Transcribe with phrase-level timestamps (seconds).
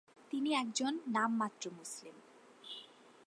[0.31, 2.15] তিনি একজন নামমাত্র মুসলিম।